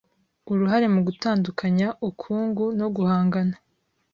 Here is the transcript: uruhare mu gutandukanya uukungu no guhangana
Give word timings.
uruhare 0.51 0.87
mu 0.93 1.01
gutandukanya 1.07 1.87
uukungu 2.05 2.65
no 2.79 2.87
guhangana 2.95 3.55